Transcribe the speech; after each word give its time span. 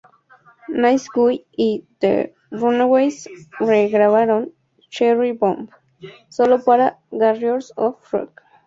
Nice 0.81 1.07
Guy" 1.13 1.45
y 1.55 1.85
The 1.99 2.33
Runaways 2.49 3.29
re-grabaron 3.59 4.51
"Cherry 4.89 5.31
Bomb", 5.33 5.69
solo 6.27 6.57
para 6.63 6.97
"Warriors 7.11 7.71
of 7.75 7.97
Rock". 8.11 8.41